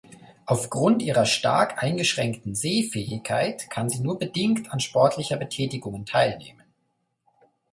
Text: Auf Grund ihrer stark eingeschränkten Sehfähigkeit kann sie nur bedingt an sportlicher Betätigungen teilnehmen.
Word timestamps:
Auf 0.47 0.71
Grund 0.71 1.03
ihrer 1.03 1.25
stark 1.27 1.83
eingeschränkten 1.83 2.55
Sehfähigkeit 2.55 3.69
kann 3.69 3.87
sie 3.87 3.99
nur 3.99 4.17
bedingt 4.17 4.71
an 4.71 4.79
sportlicher 4.79 5.37
Betätigungen 5.37 6.07
teilnehmen. 6.07 6.63